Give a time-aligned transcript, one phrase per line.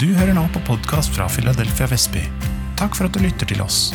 [0.00, 2.22] Du hører nå på podkast fra Philadelphia Vestby.
[2.80, 3.90] Takk for at du lytter til oss.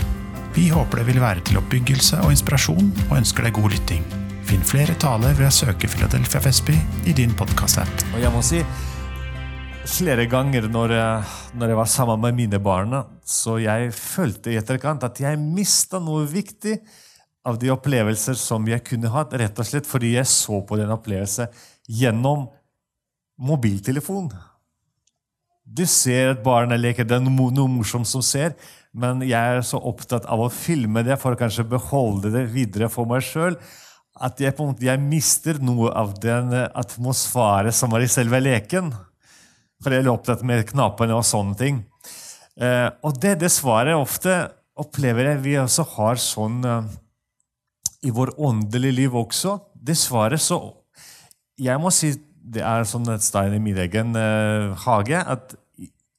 [0.54, 4.04] Vi håper det vil være til oppbyggelse og inspirasjon, og ønsker deg god lytting.
[4.46, 6.76] Finn flere taler ved å søke Philadelphia Vestby
[7.10, 8.04] i din podkast-app.
[8.22, 8.60] Jeg må si,
[9.90, 12.94] flere ganger når jeg, når jeg var sammen med mine barn,
[13.26, 16.76] så jeg følte i etterkant at jeg mista noe viktig
[17.50, 20.94] av de opplevelser som jeg kunne hatt, rett og slett fordi jeg så på den
[20.94, 21.50] opplevelsen
[21.90, 22.46] gjennom
[23.50, 24.30] mobiltelefon.
[25.68, 28.56] Du ser at barna leker, det er noe, morsomt som ser,
[28.96, 32.88] men jeg er så opptatt av å filme det for å kanskje beholde det videre
[32.90, 33.60] for meg sjøl
[34.18, 38.40] at jeg, på en måte, jeg mister noe av den atmosfæren som var i selve
[38.42, 38.90] leken.
[39.84, 41.84] For jeg er opptatt med knappene og sånne ting.
[42.58, 44.40] Eh, og det svaret ofte
[44.78, 46.90] opplever jeg vi også har sånn eh,
[48.10, 49.60] i vår åndelige liv også.
[49.74, 50.62] Det svaret så
[51.58, 52.12] Jeg må si
[52.48, 55.56] det er sånn et stein i min egen eh, hage at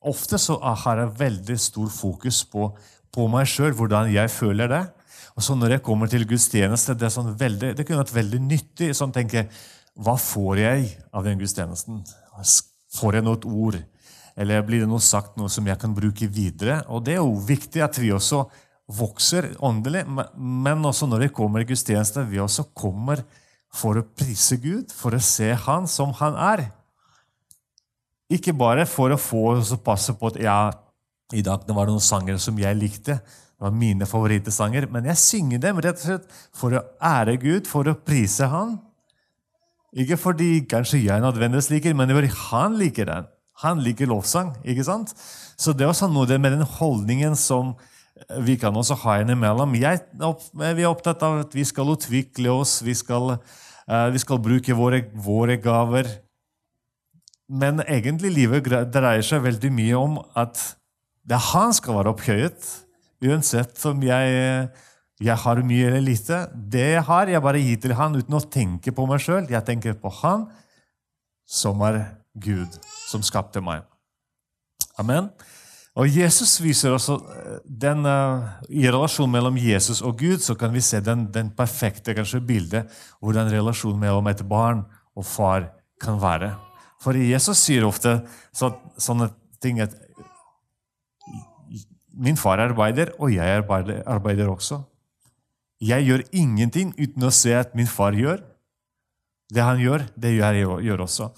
[0.09, 2.69] ofte så har jeg veldig stor fokus på,
[3.15, 4.85] på meg sjøl, hvordan jeg føler det.
[5.39, 8.91] Og så Når jeg kommer til gudstjeneste, det, sånn veldig, det kunne vært veldig nyttig.
[8.95, 9.47] sånn tenker
[9.95, 12.03] Hva får jeg av den gudstjenesten?
[12.99, 13.79] Får jeg noe ord?
[14.39, 16.83] Eller blir det noe sagt noe som jeg kan bruke videre?
[16.89, 18.49] Og Det er jo viktig at vi også
[18.89, 23.23] vokser åndelig, men også når vi kommer i gudstjeneste, vi også kommer
[23.79, 26.69] for å prise Gud, for å se Han som Han er.
[28.29, 30.59] Ikke bare for å få oss å passe på at ja,
[31.33, 33.21] i dag det var noen sanger som jeg likte.
[33.23, 34.89] Det var mine favorittsanger.
[34.93, 38.77] Men jeg synger dem rett og slett for å ære Gud, for å prise Han.
[39.97, 43.29] Ikke fordi kanskje jeg nødvendigvis liker, men fordi han liker den.
[43.65, 44.53] Han liker lovsang.
[44.63, 45.15] ikke sant?
[45.57, 47.73] Så det er også noe med den holdningen som
[48.45, 49.75] vi kan også ha innimellom.
[49.79, 53.39] Jeg, vi er opptatt av at vi skal utvikle oss, vi skal,
[53.89, 56.11] vi skal bruke våre, våre, gaver.
[57.49, 60.61] Men egentlig livet dreier seg veldig mye om at
[61.29, 62.69] det er han skal være opphøyet.
[63.25, 64.69] Uansett om jeg,
[65.25, 66.45] jeg har mye eller lite.
[66.53, 69.49] Det jeg har, jeg bare gir til han uten å tenke på meg sjøl.
[69.51, 70.47] Jeg tenker på han
[71.49, 72.03] som er
[72.37, 72.77] Gud,
[73.09, 73.89] som skapte meg.
[75.01, 75.33] Amen.
[75.99, 80.71] Og Jesus viser også eh, den, uh, I relasjonen mellom Jesus og Gud så kan
[80.75, 84.85] vi se den, den perfekte kanskje bildet hvordan relasjonen mellom et barn
[85.19, 86.53] og far kan være.
[87.03, 88.21] For Jesus sier ofte
[88.55, 89.33] så, sånne
[89.63, 89.97] ting at
[92.19, 94.81] Min far arbeider, og jeg arbeider, arbeider også.
[95.79, 98.41] Jeg gjør ingenting uten å se at min far gjør.
[99.55, 101.29] Det han gjør, det gjør jeg gjør også.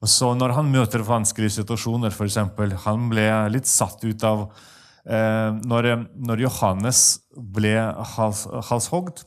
[0.00, 2.38] Og så Når han møter vanskelige situasjoner, f.eks.
[2.86, 4.46] Han ble litt satt ut av
[5.04, 7.02] eh, når, når, Johannes
[7.36, 7.74] ble
[8.14, 9.26] hals, halshogd,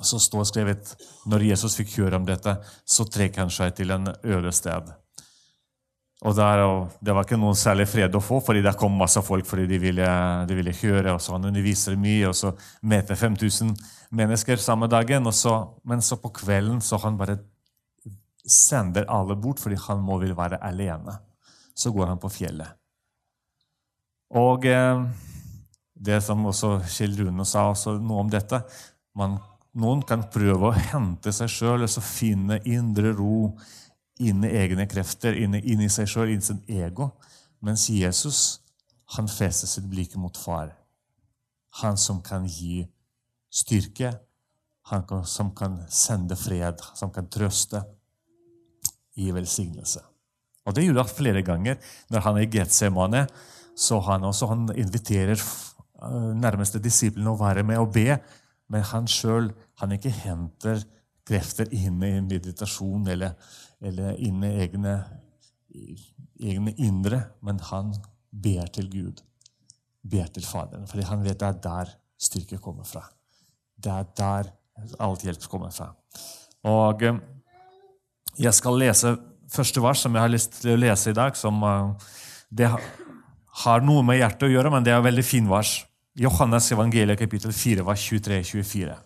[0.00, 0.94] så står skrevet
[1.28, 2.56] når Jesus fikk høre om dette,
[2.88, 4.88] så trekker han seg til en øde sted.
[6.24, 6.64] Og der,
[7.04, 9.78] Det var ikke noe særlig fred å få, fordi det kom masse folk fordi de
[9.80, 10.08] ville,
[10.48, 11.12] de ville høre.
[11.12, 13.76] og så Han underviser mye, og så møter 5000
[14.10, 15.32] mennesker samme dagen.
[15.32, 15.52] Så,
[15.84, 17.38] men så på kvelden så han bare
[18.46, 21.18] sender alle bort fordi han må vil være alene.
[21.74, 22.76] Så går han på fjellet.
[24.36, 25.04] Og eh,
[25.94, 28.62] det som også Kjell Rune sa også noe om dette
[29.18, 29.38] man,
[29.78, 33.52] Noen kan prøve å hente seg sjøl og finne indre ro
[34.18, 37.12] inni egne krefter, inni, inni seg sjøl, inni sin ego.
[37.62, 38.60] Mens Jesus
[39.14, 40.72] han fester sitt blikk mot far.
[41.82, 42.82] Han som kan gi
[43.50, 44.10] styrke,
[44.90, 47.84] han som kan sende fred, som kan trøste
[49.16, 50.02] i velsignelse.
[50.66, 51.78] Og Det gjorde han flere ganger.
[52.10, 53.26] Når han er i Getsemane,
[53.76, 58.18] så han også han inviterer eh, nærmeste disiplene å være med og be,
[58.70, 59.50] men han sjøl
[59.82, 60.82] ikke henter
[61.26, 63.34] krefter inn i meditasjon eller,
[63.80, 64.94] eller inn i egne,
[66.40, 67.94] egne indre, men han
[68.30, 69.22] ber til Gud.
[70.02, 73.04] Ber til Faderen, fordi han vet det er der styrke kommer fra.
[73.76, 74.52] Det er der
[75.00, 75.90] alt hjelp kommer fra.
[76.68, 77.20] Og eh,
[78.40, 79.14] jeg skal lese
[79.50, 81.36] første vers som jeg har lyst til å lese i dag.
[81.36, 81.92] som uh,
[82.48, 82.70] Det
[83.64, 85.80] har noe med hjertet å gjøre, men det er veldig fin vers.
[86.18, 88.96] Johannes evangeliet kapittel 4, vers 23-24.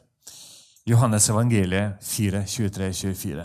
[0.86, 3.44] Johannes evangeliet 4, 23-24.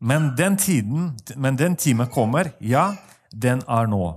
[0.00, 2.94] Men den tiden, men den time kommer, ja,
[3.30, 4.14] den er nå,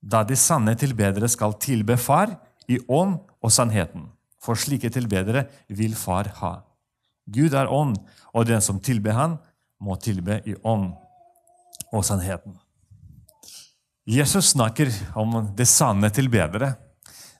[0.00, 2.32] da de sanne tilbedere skal tilbe Far
[2.68, 4.08] i ånd og sannheten.
[4.40, 6.54] For slike tilbedere vil Far ha.
[7.26, 7.96] Gud er ånd,
[8.34, 9.38] og den som tilber Han,
[9.80, 10.92] må tilbe i ånd
[11.92, 12.54] og sannheten.
[14.08, 16.74] Jesus snakker om det sanne tilbedere.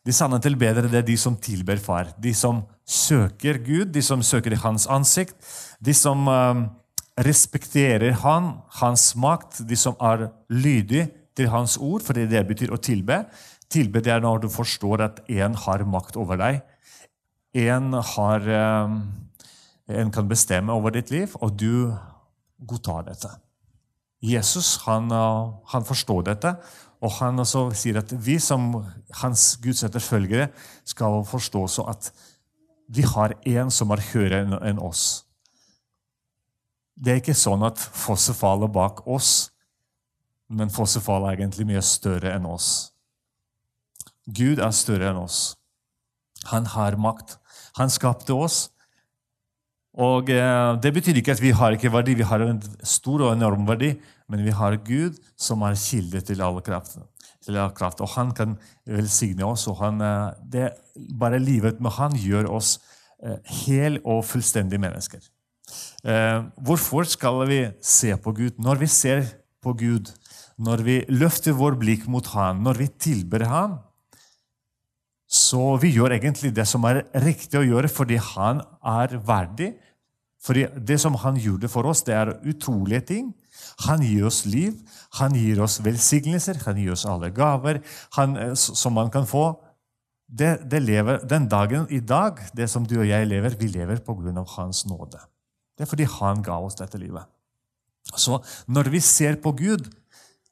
[0.04, 2.12] De sanne tilbedere det er de som tilber Far.
[2.20, 5.36] De som søker Gud, de som søker i Hans ansikt.
[5.80, 6.64] De som uh,
[7.20, 12.80] respekterer han, hans makt, de som er lydige til hans ord, fordi det betyr å
[12.82, 13.22] tilbe.
[13.70, 16.62] Tilbe det er når du forstår at én har makt over deg.
[17.54, 18.94] En, har, eh,
[19.88, 21.92] en kan bestemme over ditt liv, og du
[22.66, 23.30] godtar dette.
[24.24, 26.54] Jesus han, eh, han forstår dette,
[27.04, 28.70] og han også sier at vi som
[29.20, 30.48] hans Guds etterfølgere
[30.88, 32.08] skal forstå så at
[32.88, 35.24] vi har en som er høyere enn oss.
[36.96, 39.50] Det er ikke sånn at fosset faller bak oss,
[40.48, 42.92] men fosset faller egentlig mye større enn oss.
[44.24, 45.56] Gud er større enn oss.
[46.52, 47.38] Han har makt.
[47.76, 48.68] Han skapte oss.
[49.94, 53.34] Og eh, Det betyr ikke at vi har ikke verdi, vi har en stor og
[53.34, 53.94] enorm verdi,
[54.28, 56.98] men vi har Gud som er kilde til all kraft.
[57.44, 58.00] Til all kraft.
[58.00, 58.56] Og han kan
[58.86, 59.68] velsigne oss.
[59.68, 60.72] og han, eh, det,
[61.18, 62.78] Bare livet med han gjør oss
[63.22, 65.20] eh, hel og fullstendige mennesker.
[66.04, 68.58] Hvorfor skal vi se på Gud?
[68.60, 69.24] Når vi ser
[69.62, 70.12] på Gud,
[70.60, 73.78] når vi løfter vår blikk mot Han, når vi tilber Han,
[75.34, 79.72] så vi gjør egentlig det som er riktig å gjøre fordi Han er verdig.
[80.44, 83.32] Fordi det som Han gjorde for oss, det er utrolige ting.
[83.88, 84.76] Han gir oss liv,
[85.18, 87.80] han gir oss velsignelser, han gir oss alle gaver
[88.14, 89.54] han, eh, som man kan få.
[90.28, 94.02] Det, det lever, den dagen i dag, det som du og jeg lever, vi lever
[94.04, 94.44] pga.
[94.56, 95.20] Hans nåde.
[95.74, 97.24] Det er fordi han ga oss dette livet.
[98.14, 98.38] Så
[98.68, 99.88] når vi ser på Gud,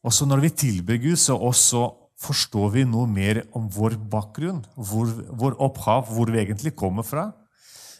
[0.02, 1.90] og så når vi tilber Gud, så også
[2.22, 7.30] forstår vi noe mer om vår bakgrunn, vår, vår opphav, hvor vi egentlig kommer fra.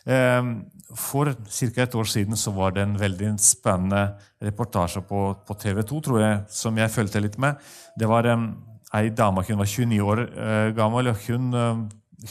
[0.06, 0.64] Ehm,
[0.94, 1.82] for ca.
[1.82, 6.20] et år siden så var det en veldig spennende reportasje på, på TV 2 tror
[6.20, 7.56] jeg, som jeg fulgte litt med.
[7.98, 8.48] Det var um,
[8.94, 11.78] ei dame hun var 29 år uh, gammel, og hun, uh,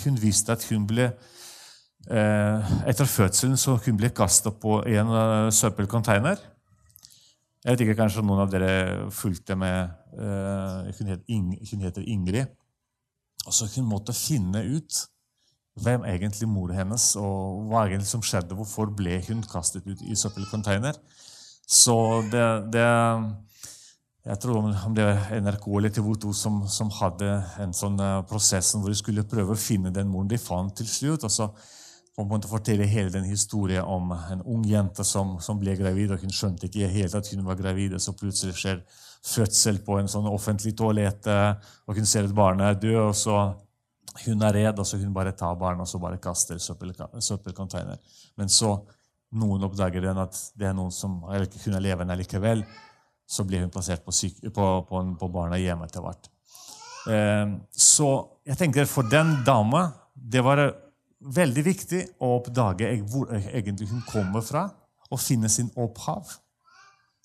[0.03, 1.11] hun viste at hun ble
[2.11, 6.37] uh, Etter fødselen så hun ble kasta på en søppelcontainer.
[7.63, 12.49] Jeg vet ikke, Kanskje noen av dere fulgte med Hun, het hun heter Ingrid.
[13.45, 14.97] Og så Hun måtte finne ut
[15.83, 18.55] hvem egentlig mor hennes, og hva egentlig som skjedde.
[18.57, 20.97] Hvorfor ble hun kastet ut i søppelcontainer?
[21.67, 21.95] Så
[22.31, 22.87] det, det
[24.25, 27.29] Jeg tror om det var NRK eller TV 2 som, som hadde
[27.63, 30.85] en sånn uh, prosess hvor de skulle prøve å finne den moren de fant til
[30.85, 31.23] slutt.
[31.25, 31.49] og så
[32.15, 36.11] på en fortelle hele den historien om en ung jente som, som ble gravid.
[36.11, 38.83] og Hun skjønte ikke helt at hun var gravid, og så plutselig skjer
[39.25, 41.27] fødsel på en sånn offentlig toalett.
[41.87, 43.37] og Hun ser at barnet er død, og så
[44.25, 47.99] hun er redd, og hun bare tar barna og så bare kaster søppelcontainer.
[48.37, 48.75] Men så
[49.39, 52.65] noen oppdager den at det er noen som eller hun er levende likevel.
[53.31, 56.27] Så blir hun plassert på, på, på, på barnehjem etter hvert.
[57.07, 58.09] Eh, så
[58.47, 60.59] jeg tenker for den dama det var
[61.21, 64.67] veldig viktig å oppdage hvor egentlig hun kommer fra,
[65.11, 66.29] og finne sin opphav.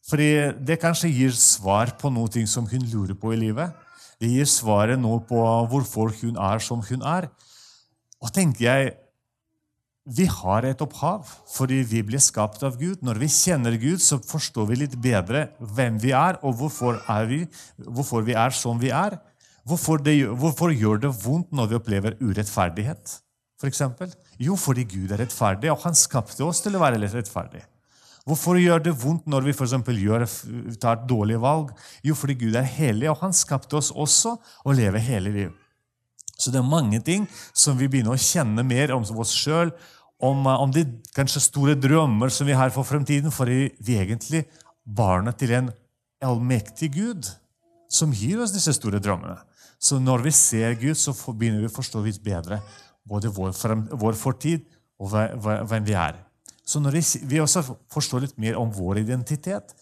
[0.06, 0.30] Fordi
[0.62, 3.74] det kanskje gir svar på noe som hun lurer på i livet.
[4.20, 5.40] Det gir svaret nå på
[5.70, 7.28] hvorfor hun er som hun er.
[8.22, 8.94] Og tenker jeg,
[10.06, 13.02] Vi har et opphav fordi vi blir skapt av Gud.
[13.02, 17.26] Når vi kjenner Gud, så forstår vi litt bedre hvem vi er, og hvorfor, er
[17.26, 17.40] vi,
[17.76, 19.18] hvorfor vi er som vi er.
[19.66, 23.19] Hvorfor, det, hvorfor gjør det vondt når vi opplever urettferdighet?
[23.58, 24.14] For eksempel?
[24.38, 27.64] jo, fordi Gud er rettferdig, og han skapte oss til å være rettferdig.
[28.26, 30.25] Hvorfor gjør det vondt når vi for gjør,
[30.82, 31.70] tar et dårlig valg?
[32.02, 34.34] Jo, fordi Gud er hellig, og han skapte oss også
[34.67, 35.53] å leve hele liv.
[36.36, 39.70] Så det er mange ting som vi begynner å kjenne mer om oss sjøl,
[40.19, 40.84] om, eh, om, de
[41.15, 44.46] kanskje store drømmer som vi har for fremtiden, for vi er egentlig
[44.84, 45.70] barna til en
[46.24, 47.31] allmektig Gud
[47.89, 49.39] som gir oss disse store drømmene.
[49.79, 52.60] Så når vi ser Gud, så begynner vi å forstå litt bedre
[53.06, 54.65] både vår, frem, vår fortid
[54.98, 56.25] og hvem vi er.
[56.67, 56.99] Så når
[57.31, 59.75] vi også forstår litt mer om vår identitet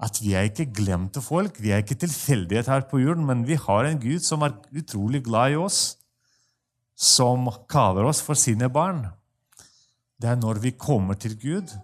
[0.00, 3.56] At vi er ikke glemte folk, vi er ikke tilfeldighet her på jorden, men vi
[3.58, 5.98] har en Gud som er utrolig glad i oss,
[6.94, 9.08] som kaller oss for sine barn.
[10.22, 11.74] Det er når vi kommer til Gud,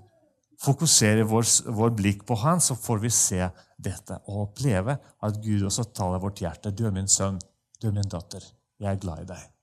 [0.63, 3.51] fokuserer vår, vår blikk på Han, så får vi se
[3.83, 6.71] dette og oppleve at Gud også taler vårt hjerte.
[6.71, 7.43] Du er min sønn,
[7.83, 8.47] du er min datter.
[8.79, 9.54] Jeg er glad i deg.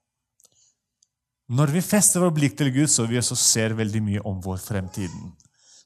[1.52, 4.62] Når vi fester vår blikk til Gud, så vi også ser veldig mye om vår
[4.64, 5.12] fremtid.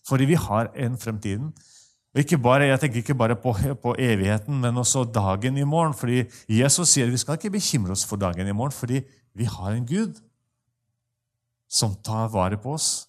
[0.05, 1.48] Fordi vi har en fremtid.
[2.15, 3.51] Ikke bare, jeg tenker ikke bare på,
[3.84, 5.95] på, evigheten, men også dagen i morgen.
[5.98, 9.01] Fordi Jesus sier vi skal ikke bekymre oss for dagen i morgen, fordi
[9.36, 10.22] vi har en Gud
[11.72, 13.07] som tar vare på oss.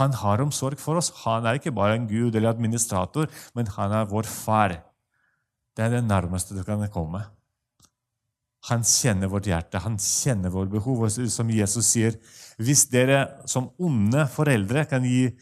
[0.00, 1.12] Han har omsorg for oss.
[1.22, 4.80] Han er ikke bare en gud eller administrator, men han er vår far.
[5.76, 7.22] Det er det nærmeste du kan komme.
[8.70, 11.06] Han kjenner vårt hjerte, han kjenner vårt behov.
[11.06, 12.18] Og som Jesus sier,
[12.62, 15.32] hvis dere som onde foreldre kan gi,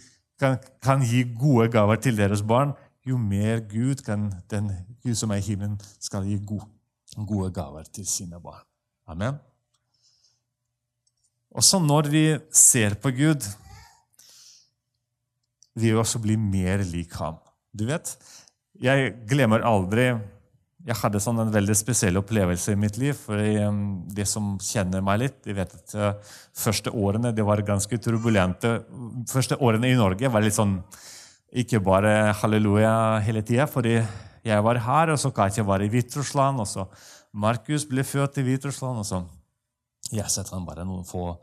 [0.40, 2.72] kan, kan gi gode gaver til deres barn,
[3.04, 4.70] jo mer Gud kan den
[5.04, 6.68] Gud som er i himmelen, skal gi gode,
[7.28, 8.64] gode gaver til sine barn.
[9.10, 9.38] Amen.
[11.50, 12.24] Og så når vi
[12.54, 13.46] ser på Gud,
[15.74, 17.40] vil vi også bli mer lik ham.
[17.72, 18.12] Du vet,
[18.80, 20.12] jeg glemmer aldri
[20.86, 23.12] Jeg hadde sånn en veldig spesiell opplevelse i mitt liv.
[23.12, 26.12] for De som kjenner meg litt, de vet at de
[26.56, 28.80] første årene det var ganske turbulente.
[29.28, 30.78] første årene i Norge var litt sånn
[31.52, 33.98] ikke bare halleluja hele tida, fordi
[34.46, 36.86] jeg var her, og så Katja var i Hviterussland, og så
[37.32, 38.98] Markus ble født i Hviterussland.
[38.98, 39.24] og så
[40.10, 41.36] Jeg har sett han bare noen få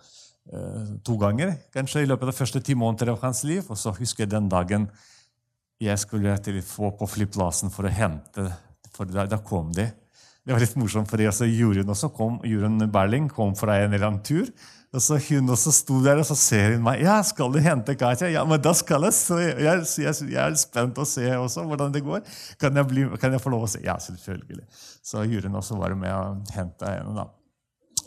[0.53, 3.63] uh, to ganger kanskje i løpet av de første ti måneder av hans liv.
[3.69, 4.89] Og så husker jeg den dagen
[5.79, 8.49] jeg skulle få på flyplassen for å hente
[8.97, 9.87] for da, da kom de.
[10.47, 14.07] Det var litt morsomt, fordi altså, Jorunn også kom, Jorunn Berling kom fra en eller
[14.07, 14.47] annen tur.
[14.95, 17.01] Og så Hun også sto der og så ser hun meg.
[17.03, 20.55] 'Ja, skal du hente Katja?' 'Ja, men da skal jeg.' Så jeg, jeg, jeg er
[20.55, 22.23] spent å se også hvordan det går.
[22.57, 23.83] Kan jeg, bli, kan jeg, få lov å se?
[23.83, 24.63] Ja, selvfølgelig.
[25.03, 27.13] Så Jorunn også var med og henta henne.
[27.13, 27.27] da.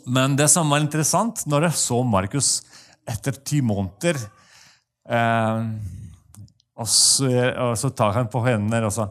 [0.07, 2.63] Men det som var interessant, når jeg så Markus
[3.05, 4.17] etter ti måneder
[5.09, 5.61] eh,
[6.73, 9.05] og, så, og, så, tar han på hendene, og, så,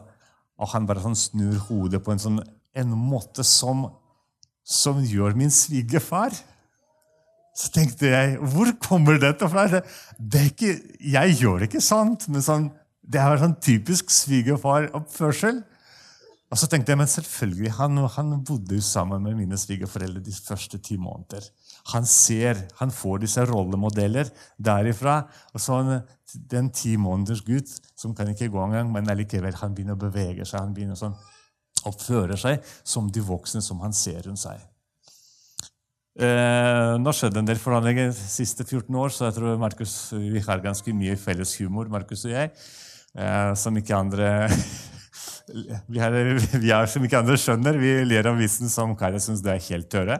[0.61, 2.39] og han bare sånn snur hodet på en, sånn,
[2.77, 3.87] en måte som,
[4.61, 6.35] som gjør min svigerfar.
[7.57, 9.65] Så tenkte jeg hvor kommer dette fra?
[9.71, 9.81] Det,
[10.17, 10.75] det ikke,
[11.17, 12.69] jeg gjør det ikke sant, men sånn,
[13.01, 15.63] det er sånn typisk svigerfaroppførsel.
[16.51, 20.35] Og så tenkte jeg, men selvfølgelig, han, han bodde jo sammen med mine svigerforeldre de
[20.35, 21.47] første ti måneder.
[21.91, 25.23] Han ser, han får disse rollemodeller derifra.
[25.53, 25.81] og så
[26.49, 30.45] Den ti måneders gutt som kan ikke gå engang, men allikevel han begynner å bevege
[30.45, 30.61] seg.
[30.61, 31.17] Han begynner sånn,
[31.89, 34.61] oppføre seg som de voksne som han ser rundt seg.
[36.21, 40.41] Eh, nå skjedde en del forhandlinger de siste 14 år, så jeg tror Markus, vi
[40.43, 42.51] har ganske mye felles humor, Markus og jeg,
[43.15, 44.31] eh, som ikke andre
[45.93, 46.17] vi, er,
[46.59, 47.79] vi er som ikke andre skjønner.
[47.79, 50.19] Vi ler om visen som Kari syns det er helt tørre.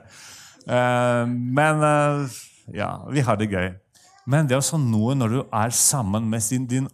[0.68, 2.39] Eh, men eh,
[2.77, 3.70] ja, vi har det gøy.
[4.30, 6.89] Men det er også noe når du er sammen med sin, din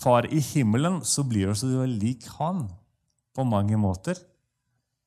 [0.00, 2.66] far i himmelen, så blir du så lik han
[3.34, 4.16] på mange måter.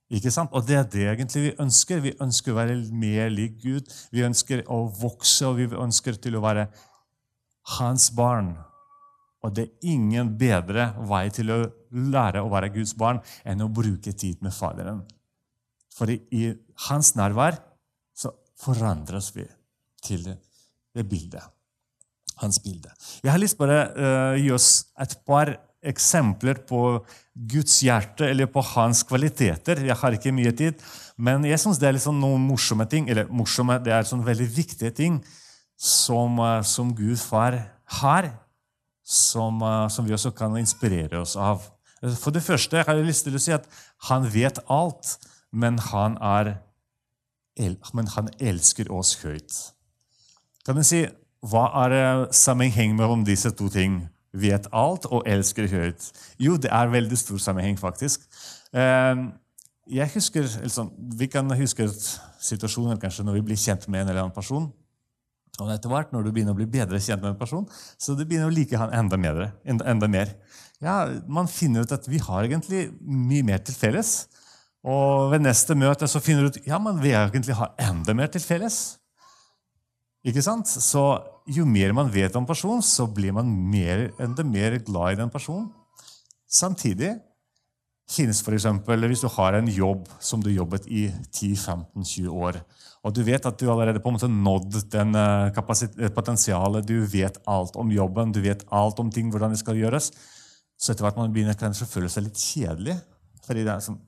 [0.08, 0.54] Ikke sant?
[0.56, 2.04] Og det er det egentlig vi ønsker.
[2.04, 3.89] Vi ønsker å være mer lik Gud.
[4.13, 6.70] Vi ønsker å vokse, og vi ønsker til å være
[7.77, 8.54] hans barn.
[9.44, 11.60] Og det er ingen bedre vei til å
[11.92, 15.04] lære å være Guds barn enn å bruke tid med Faderen.
[15.98, 16.54] For i
[16.88, 17.60] hans nærvær
[18.57, 19.45] forandres vi
[20.03, 20.37] til det,
[20.95, 21.43] det bildet.
[22.37, 22.91] Hans bilde.
[23.23, 24.69] Jeg har lyst til å uh, gi oss
[25.01, 25.55] et par
[25.87, 26.81] eksempler på
[27.49, 29.81] Guds hjerte eller på hans kvaliteter.
[29.85, 30.81] Jeg har ikke mye tid,
[31.17, 34.49] men jeg syns det er liksom noen morsomme ting, eller morsomme, det er sånn veldig
[34.53, 35.21] viktige ting
[35.77, 37.57] som, uh, som Gud far
[38.01, 38.29] har,
[39.05, 41.65] som, uh, som, vi også kan inspirere oss av.
[42.21, 43.65] For det første jeg har jeg lyst til å si at
[44.11, 45.15] han vet alt,
[45.49, 46.57] men han, er,
[47.93, 49.55] men han elsker oss høyt.
[50.65, 51.05] Kan du si,
[51.47, 54.07] Hva er sammenheng mellom disse to ting?
[54.33, 56.09] Vet alt og elsker høyt.
[56.41, 58.25] Jo, det er veldig stor sammenheng, faktisk.
[58.73, 59.31] Ehm,
[59.87, 61.87] jeg husker, altså, Vi kan huske
[62.39, 64.71] situasjoner kanskje når vi blir kjent med en eller annen person.
[65.59, 67.65] Og etter hvert, når du begynner å bli bedre kjent med en person,
[67.97, 69.53] så du begynner å like han enda mer.
[69.65, 70.35] Enda, enda mer
[70.83, 74.27] ja, man finner ut at vi har egentlig mye mer til felles.
[74.88, 78.32] Og ved neste møte så finner du ut ja, men vi egentlig har enda mer
[78.32, 78.98] til felles.
[80.27, 80.67] Ikke sant?
[80.67, 81.03] Så
[81.51, 85.32] jo mer man vet om personen, så blir man mer, enda mer glad i den
[85.32, 85.70] personen.
[86.48, 87.17] Samtidig
[88.08, 88.67] finnes f.eks.
[88.88, 92.62] hvis du har en jobb som du jobbet i 10-15-20 år,
[93.03, 97.38] og du vet at du allerede på en måte nådd den eh, potensialet, du vet
[97.48, 100.12] alt om jobben, du vet alt om ting, hvordan det skal gjøres,
[100.79, 102.98] så etter hvert man begynner kanskje å føle seg litt kjedelig.
[103.48, 104.01] Fordi det er sånn,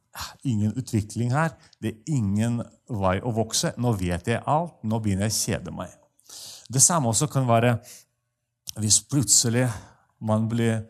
[0.48, 1.56] ingen utvikling her.
[1.80, 2.60] Det er ingen
[2.92, 3.74] vei å vokse.
[3.80, 4.80] Nå vet jeg alt.
[4.84, 5.96] Nå begynner jeg å kjede meg.
[6.70, 7.78] Det samme også kan være
[8.80, 9.66] hvis plutselig
[10.22, 10.84] man blir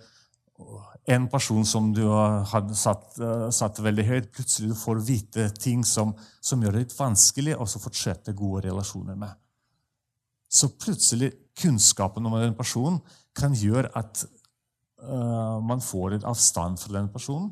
[1.10, 2.44] en person som du har
[2.78, 3.16] satt,
[3.56, 7.68] satt, veldig høyt, plutselig du får vite ting som, som gjør det litt vanskelig å
[7.70, 9.32] fortsette gode relasjoner med.
[10.50, 13.00] Så plutselig kunnskapen om den personen
[13.38, 14.26] kan gjøre at
[15.06, 17.52] uh, man får en avstand fra den personen.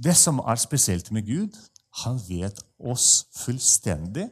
[0.00, 1.56] Det som er spesielt med Gud,
[2.04, 4.30] han vet oss fullstendig.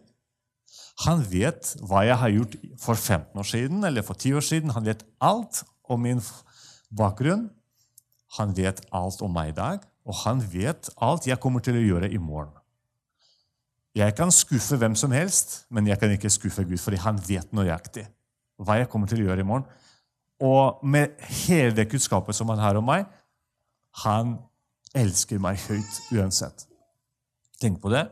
[1.04, 4.75] Han vet hva jeg har gjort for 15 år siden eller for 10 år siden.
[4.75, 6.22] Han vet alt om min
[6.96, 7.50] bakgrunn.
[8.38, 11.84] Han vet alt om meg i dag, og han vet alt jeg kommer til å
[11.84, 12.52] gjøre i morgen.
[13.96, 17.52] Jeg kan skuffe hvem som helst, men jeg kan ikke skuffe Gud, fordi han vet
[17.56, 18.04] nøyaktig
[18.58, 19.64] hva jeg kommer til å gjøre i morgen.
[20.44, 23.08] Og med hele det kunnskapet som han har om meg,
[24.04, 24.37] han
[24.97, 26.66] elsker meg høyt uansett.
[27.61, 28.07] Tenk på det.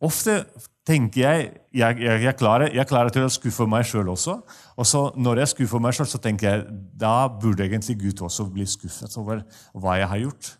[0.00, 0.44] Ofte
[0.88, 4.38] tenker jeg jeg, jeg, jeg, klarer, jeg klarer til å skuffe meg sjøl også.
[4.76, 6.64] Og så når jeg skuffer meg sjøl, så tenker jeg
[6.98, 9.44] da burde egentlig Gud også bli skuffet over
[9.76, 10.54] hva jeg har gjort.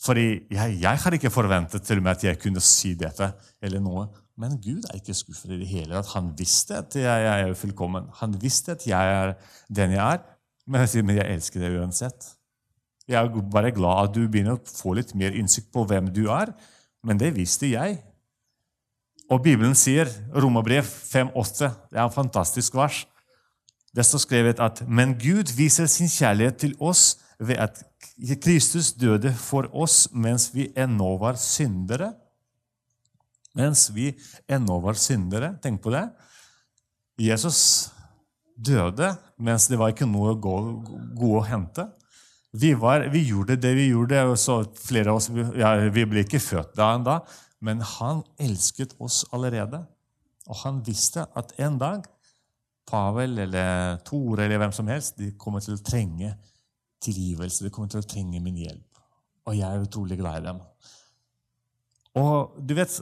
[0.00, 3.30] Fordi jeg, jeg har ikke forventet til og med at jeg kunne si dette.
[3.62, 4.06] eller noe.
[4.40, 6.14] Men Gud er ikke skuffet i det hele tatt.
[6.14, 8.08] Han visste at jeg, er fullkommen.
[8.22, 9.34] Han visste at jeg er
[9.68, 10.22] den jeg er.
[10.66, 12.30] Men jeg sier, men jeg elsker det uansett.
[13.10, 16.28] Jeg er bare glad at du begynner å få litt mer innsikt på hvem du
[16.30, 16.52] er.
[17.02, 17.98] Men det visste jeg.
[19.30, 23.02] Og Bibelen sier, Romerbrev 5,8, det er en fantastisk vers.
[23.90, 27.82] Det står skrevet at men Gud viser sin kjærlighet til oss ved at
[28.42, 32.12] Kristus døde for oss mens vi ennå var syndere.
[33.58, 34.12] Mens vi
[34.46, 35.56] ennå var syndere.
[35.62, 36.06] Tenk på det.
[37.18, 37.90] Jesus
[38.54, 41.90] døde mens det var ikke noe å hente.
[42.50, 44.36] Vi, var, vi, gjorde det vi gjorde.
[44.36, 47.20] så flere av oss, ja, Vi ble ikke født da ennå,
[47.60, 49.84] men han elsket oss allerede.
[50.50, 52.08] Og han visste at en dag
[52.90, 56.32] Pavel eller Tore eller hvem som helst de kommer til å trenge
[57.04, 57.64] tilgivelse.
[57.64, 59.02] De kommer til å trenge min hjelp.
[59.46, 60.58] Og jeg er utrolig glad i dem.
[62.18, 62.96] Og du vet,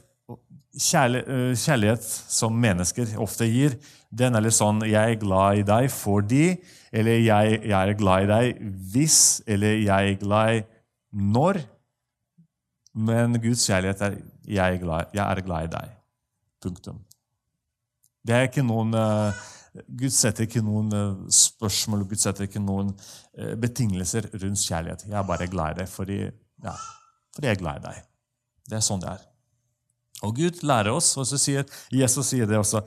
[0.79, 3.77] kjærlighet som mennesker ofte gir,
[4.11, 6.59] den er litt sånn 'Jeg er glad i deg fordi'
[6.93, 8.61] eller jeg, 'Jeg er glad i deg
[8.93, 10.65] hvis' eller 'Jeg er glad i
[11.13, 11.67] når'.
[12.95, 14.17] Men Guds kjærlighet er
[14.47, 15.91] 'Jeg er glad, jeg er glad i deg'.
[16.63, 17.05] Punktum.
[18.27, 19.33] Det er ikke noen uh,
[19.97, 22.93] Gud setter ikke noen uh, spørsmål Gud setter ikke noen
[23.61, 25.05] betingelser rundt kjærlighet.
[25.07, 26.19] Jeg er bare glad i deg fordi,
[26.65, 26.75] ja,
[27.35, 28.03] fordi jeg er glad i deg.
[28.69, 29.38] Det er sånn det er.
[30.27, 32.83] Og Gud lærer oss, og så sier Jesus sier det også.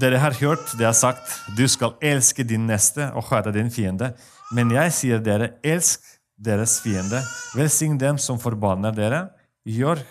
[0.00, 4.12] Dere har hørt det er sagt, du skal elske din neste og hate din fiende.
[4.54, 6.04] Men jeg sier dere, elsk
[6.40, 7.22] deres fiende.
[7.56, 9.24] Velsign dem som forbanner dere.
[9.66, 10.02] Gjør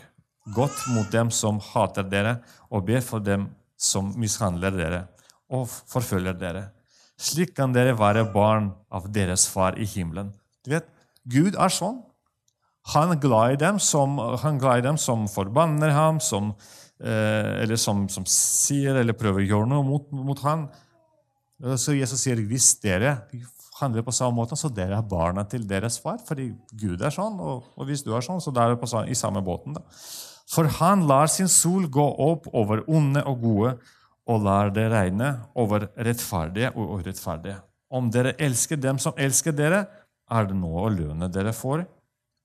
[0.55, 3.47] godt mot dem som hater dere, og be for dem
[3.79, 5.05] som mishandler dere
[5.49, 6.67] og forfølger dere.
[7.19, 10.31] Slik kan dere være barn av deres far i himmelen.
[10.63, 10.85] Du vet,
[11.29, 11.99] Gud er sånn.
[12.93, 16.53] Han er glad i dem som, i dem som forbanner ham, som,
[17.03, 20.67] eh, eller som, som, sier eller prøver å gjøre noe mot, mot ham.
[21.77, 23.17] Så Jesus sier hvis dere
[23.79, 26.19] handler på samme måte, så dere er barna til deres far.
[26.25, 26.49] Fordi
[26.79, 29.77] Gud er sånn, og, og hvis du er sånn, så er du i samme båten.
[29.77, 29.83] da.
[30.49, 33.77] For han lar sin sol gå opp over onde og gode,
[34.29, 37.57] og lar det regne over rettferdige og urettferdige.
[37.89, 39.87] Om dere elsker dem som elsker dere,
[40.29, 41.87] er det noe å lønne dere får.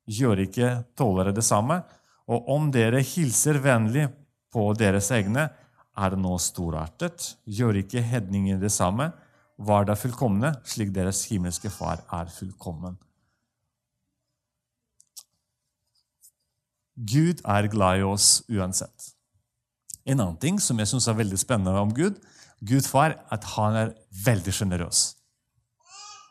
[0.05, 1.81] Gjør ikke tålere det samme.
[2.29, 4.09] Og om dere hilser vennlig
[4.53, 5.49] på deres egne,
[5.95, 7.35] er det noe storartet.
[7.45, 9.11] Gjør ikke hedninger det samme.
[9.57, 12.97] Var da fullkomne, slik deres himmelske Far er fullkommen.
[16.95, 19.11] Gud er glad i oss uansett.
[20.05, 22.21] En annen ting som jeg syns er veldig spennende om Gud,
[22.65, 25.01] Gud far, at han er veldig sjenerøs.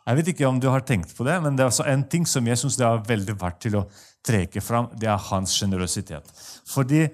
[0.03, 2.25] Jeg vet ikke om du har tenkt på det, men det er også en ting
[2.27, 3.85] som jeg synes det er veldig verdt til å
[4.25, 4.89] treke fram.
[4.99, 6.27] Det er hans sjenerøsitet.
[6.67, 7.05] Fordi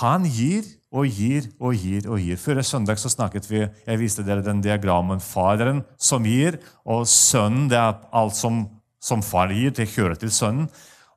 [0.00, 2.40] han gir og gir og gir og gir.
[2.40, 7.68] Før søndag så snakket vi, jeg viste dere den diagrammen Faderen som gir, og Sønnen
[7.70, 8.64] det er alt som,
[8.98, 10.70] som far gir, det hører til Sønnen.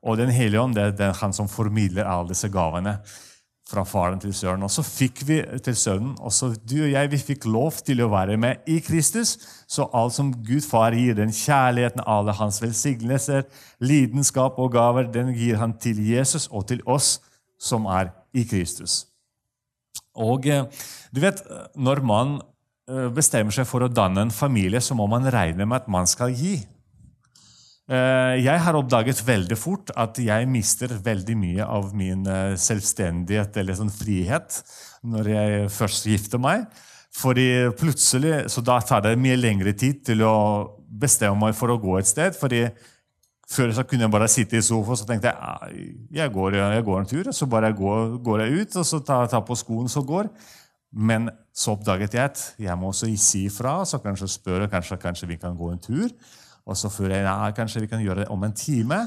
[0.06, 3.00] Og Den hellige ånd det er han som formidler alle disse gavene
[3.68, 4.64] fra faren til sønnen.
[4.64, 8.00] Og så fikk vi til sønnen, og så du og jeg vi fikk lov til
[8.00, 9.36] å være med i Kristus.
[9.68, 13.44] Så alt som Gud far gir, den kjærligheten, alle hans velsignelser,
[13.84, 17.18] lidenskap og gaver, den gir han til Jesus og til oss
[17.60, 19.02] som er i Kristus.
[20.18, 20.64] Og eh,
[21.14, 21.42] du vet,
[21.76, 22.40] Når man
[22.88, 26.06] eh, bestemmer seg for å danne en familie, så må man regne med at man
[26.06, 26.58] skal gi.
[27.88, 33.56] Eh, jeg har oppdaget veldig fort at jeg mister veldig mye av min eh, selvstendighet
[33.62, 34.58] eller sånn frihet
[35.08, 36.66] når jeg først gifter meg.
[37.18, 37.48] Fordi
[37.78, 41.96] plutselig, så Da tar det mye lengre tid til å bestemme meg for å gå
[41.98, 42.36] et sted.
[42.36, 42.68] fordi
[43.48, 46.84] Før så kunne jeg bare sitte i sofaen og så tenkte jeg, jeg går, jeg
[46.84, 47.32] går en tur.
[47.32, 50.28] Så bare går, går jeg ut og så tar, tar på skoene så går.
[50.92, 53.80] Men så oppdaget jeg at jeg må også si ifra.
[53.88, 56.12] Så kanskje spørre kanskje, kanskje vi kan gå en tur.
[56.68, 59.00] Og så føler jeg ja, kanskje vi kan gjøre det om en time.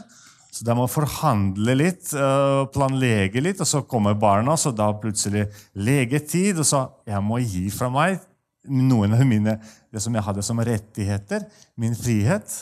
[0.52, 4.90] Så da må jeg forhandle litt, uh, planlegge litt, og så kommer barna, så da
[5.00, 5.46] plutselig
[5.78, 6.60] legetid.
[6.60, 8.20] Og så jeg må gi fra meg
[8.68, 9.56] noen av mine,
[9.94, 11.46] det som jeg hadde som rettigheter,
[11.80, 12.58] min frihet.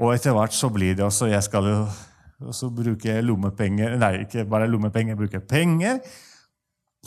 [0.00, 1.78] Og etter hvert så blir det også jeg skal jo
[2.56, 5.98] så bruke lommepenger Nei, ikke bare lommepenger, jeg bruker penger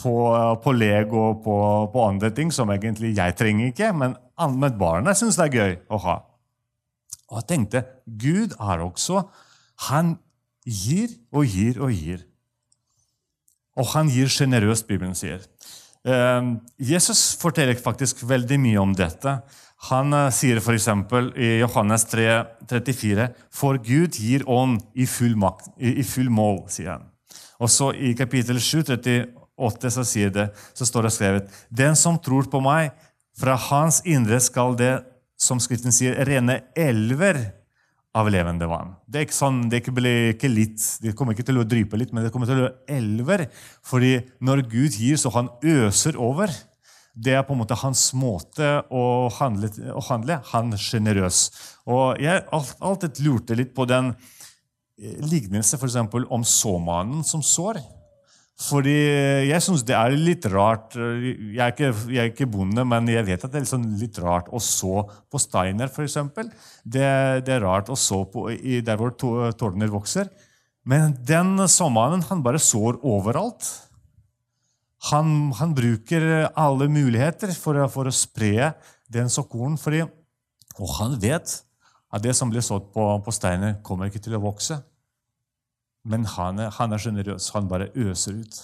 [0.01, 0.13] på,
[0.61, 1.55] på Lego og på,
[1.93, 4.15] på, andre ting som egentlig jeg trenger ikke, men,
[4.57, 6.15] men barna syns det er gøy å ha.
[7.33, 9.25] Og jeg tenkte Gud er også
[9.89, 10.17] Han
[10.63, 12.21] gir og gir og gir.
[13.73, 15.41] Og han gir sjenerøst, Bibelen sier.
[16.05, 19.39] Ehm, Jesus forteller faktisk veldig mye om dette.
[19.89, 20.87] Han uh, sier f.eks.
[21.35, 22.27] i Johannes 3,
[22.69, 27.09] 34 For Gud gir ånd i full, makt, i full mål, sier han.
[27.59, 32.19] Og så i kapittel 7, 38, så, sier det, så står det skrevet Den som
[32.21, 32.93] tror på meg,
[33.35, 34.93] fra hans indre skal det,
[35.43, 37.41] som Skriften sier, rene elver
[38.13, 38.93] av levende vann.
[39.09, 42.13] Det er ikke sånn, det blir ikke litt, det kommer ikke til å drype litt,
[42.13, 43.47] men det kommer til å elver.
[43.85, 46.53] Fordi når Gud gir, så han øser over.
[47.13, 49.03] Det er på en måte hans måte å
[49.37, 49.69] handle.
[49.93, 50.39] Å handle.
[50.53, 51.41] Han er sjenerøs.
[52.21, 57.81] Jeg alltid lurte litt på den eh, lignelse for eksempel, om såmannen som sår.
[58.63, 58.95] Fordi
[59.49, 63.25] jeg syns det er litt rart jeg er, ikke, jeg er, ikke, bonde, men jeg
[63.27, 66.15] vet at det er sånn litt rart å så på steiner, f.eks.
[66.83, 67.07] Det,
[67.43, 70.31] det er rart å så på, i, der hvor tårner vokser.
[70.87, 73.67] Men den sommeren han bare sår overalt.
[75.11, 78.71] Han, han bruker alle muligheter for, for å spre
[79.11, 80.07] den såkornen.
[80.79, 81.57] Og han vet
[82.13, 84.79] at det som blir sådd på, på steiner, kommer ikke til å vokse.
[86.03, 87.49] Men han er, han er generøs.
[87.55, 88.61] Han bare øser ut.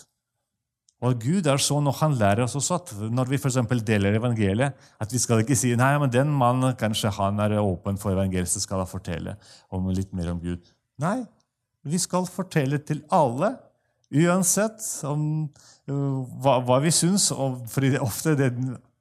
[1.00, 4.76] Og Gud er sånn, og han lærer oss også at når vi for deler evangeliet,
[5.00, 8.52] at vi skal ikke si nei, men den mannen kanskje han er åpen for evangeliet,
[8.52, 9.38] så skal han fortelle
[9.72, 10.60] om litt mer om Gud.
[11.00, 11.24] Nei,
[11.88, 13.54] vi skal fortelle til alle,
[14.12, 15.24] uansett om,
[15.88, 17.30] uh, hva, hva, vi syns.
[17.32, 18.50] Og fordi ofte det,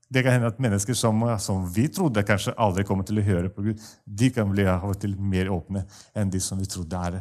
[0.07, 3.51] det kan hende at mennesker som, som, vi trodde kanskje aldri kommer til å høre
[3.51, 5.83] på Gud, de kan bli av og til mer åpne
[6.15, 7.19] enn de som vi trodde er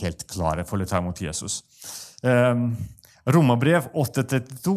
[0.00, 1.62] helt klare for å ta imot Jesus.
[2.22, 2.72] Um,
[3.28, 4.76] Romerbrev 8,32.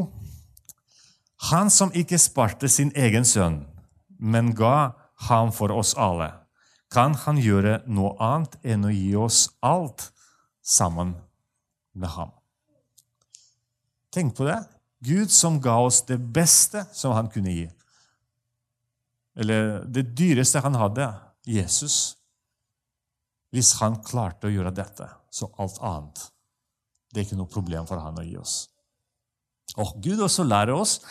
[1.51, 3.63] Han som ikke sparte sin egen sønn,
[4.19, 4.93] men ga
[5.27, 6.29] ham for oss alle,
[6.91, 10.09] kan han gjøre noe annet enn å gi oss alt
[10.61, 11.15] sammen
[11.93, 12.31] med ham.
[14.11, 14.59] Tenk på det.
[15.01, 17.69] Gud som ga oss det beste som han kunne gi.
[19.39, 21.07] Eller det dyreste han hadde,
[21.47, 22.17] Jesus.
[23.51, 26.27] Hvis han klarte å gjøre dette, så alt annet
[27.11, 28.69] Det er ikke noe problem for han å gi oss.
[29.75, 31.01] Og Gud også lærer oss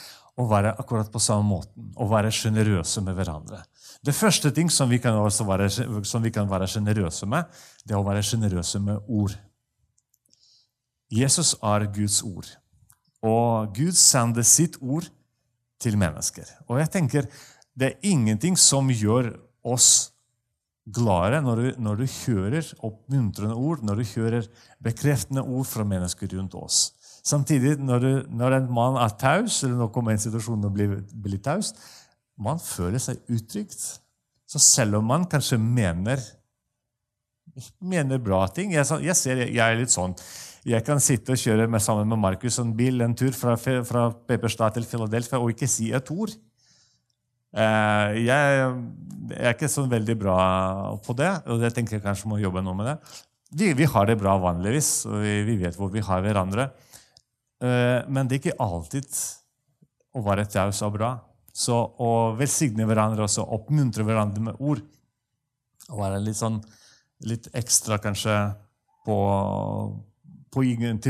[0.41, 3.61] å være akkurat på samme måten, å være sjenerøse med hverandre.
[4.01, 5.33] Det første ting som vi kan være,
[6.09, 9.35] som være sjenerøse med, det er å være sjenerøse med ord.
[11.13, 12.49] Jesus er Guds ord,
[13.21, 15.11] og Gud sender sitt ord
[15.81, 16.47] til mennesker.
[16.69, 17.27] Og jeg tenker,
[17.77, 20.10] Det er ingenting som gjør oss
[20.89, 24.49] gladere når du, når du hører oppmuntrende ord, når du hører
[24.83, 26.91] bekreftende ord fra mennesker rundt oss.
[27.27, 31.01] Samtidig, når, du, når en mann er taus, eller når kommer en situasjon og blir,
[31.13, 31.75] blir taus,
[32.41, 33.83] man føler seg utrygt.
[34.49, 36.23] Så selv om man kanskje mener,
[37.79, 40.15] mener bra ting Jeg, jeg, ser, jeg er litt sånn
[40.67, 44.03] jeg kan sitte og kjøre med, sammen med Markus en bil en tur fra, fra
[44.29, 46.35] Pepperstad til Philadelphia og ikke si et ord.
[47.51, 48.61] Eh, jeg
[49.35, 50.39] er ikke så veldig bra
[51.03, 52.97] på det, og jeg tenker jeg kanskje må jobbe noe med det.
[53.51, 56.69] Vi, vi har det bra vanligvis, og vi, vi, vet hvor vi har hverandre.
[57.63, 59.11] Eh, men det er ikke alltid
[60.15, 61.15] å være taus og bra.
[61.51, 64.87] Så å velsigne hverandre og oppmuntre hverandre med ord,
[65.91, 66.61] Å være litt sånn
[67.27, 68.35] litt ekstra kanskje
[69.03, 69.17] på,
[70.55, 70.63] på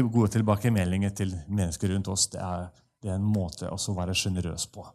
[0.08, 2.70] gode tilbakemeldinger til mennesker rundt oss, det er,
[3.02, 4.86] det er en måte å være sjenerøs på.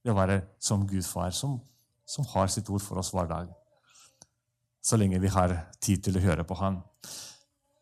[0.00, 1.58] Det å være som Gud far, som,
[2.08, 3.50] som, har sitt ord for oss hver dag.
[4.80, 6.80] Så lenge vi har tid til å høre på Han.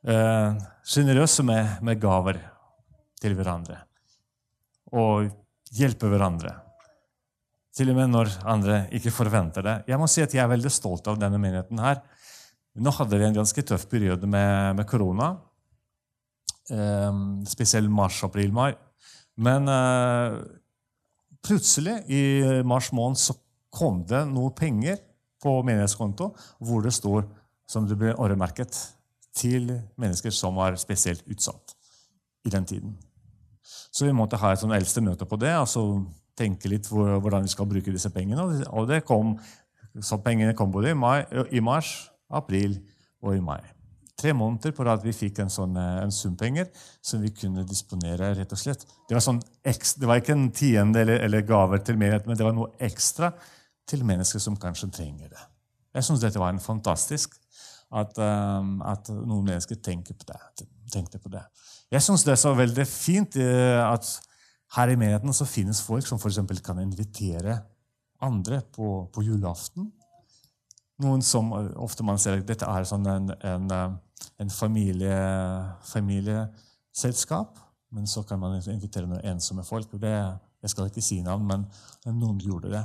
[0.03, 2.41] Sjenerøse eh, med, med, gaver
[3.23, 3.79] til hverandre.
[4.99, 5.29] Og
[5.75, 6.57] hjelpe hverandre.
[7.77, 9.77] Til og med når andre ikke forventer det.
[9.87, 11.79] Jeg må si at jeg er veldig stolt av denne menigheten.
[11.79, 12.03] her.
[12.79, 15.37] Nå hadde vi en ganske tøff periode med, med korona.
[16.71, 18.73] Eh, spesielt mars, april, mai.
[19.39, 20.41] Men eh,
[21.45, 22.23] plutselig i
[22.67, 23.37] mars måned så
[23.75, 24.99] kom det noe penger
[25.43, 26.33] på menighetskonto
[26.65, 27.27] hvor det står
[27.69, 28.77] som det ble øremerket
[29.37, 29.71] til
[30.01, 31.77] mennesker som var spesielt utsatt
[32.49, 32.97] i den tiden.
[33.63, 35.85] Så vi måtte ha et sånn eldste møte på det og så
[36.39, 38.65] tenke litt hvordan vi skal bruke disse pengene.
[38.71, 39.37] Og det kom,
[40.01, 42.79] så pengene kom både i, mai, i mars, april
[43.23, 43.61] og i mai
[44.19, 46.69] tre måneder på rad vi fikk en sånn eh, en sum penger
[47.05, 48.33] som vi kunne disponere.
[48.35, 48.85] rett og slett.
[49.09, 52.39] Det var, sånn ekstra, det var ikke en tiende eller, eller gaver til menigheten, men
[52.39, 53.33] det var noe ekstra
[53.89, 55.45] til mennesker som kanskje trenger det.
[55.97, 57.39] Jeg syns dette var en fantastisk
[57.89, 61.41] at, um, at noen mennesker tenker på det, tenkte på det.
[61.89, 64.11] Jeg syns det er så veldig fint uh, at
[64.77, 66.43] her i menigheten så finnes folk som f.eks.
[66.61, 67.63] kan invitere
[68.21, 69.89] andre på, på julaften
[71.03, 73.71] noen som ofte man ser dette er sånn en, en,
[74.39, 75.17] en familie,
[75.85, 77.59] familieselskap.
[77.91, 79.95] Men så kan man invitere noen ensomme folk.
[79.95, 80.15] og det,
[80.63, 81.67] Jeg skal ikke si navn, men
[82.07, 82.85] noen gjorde det.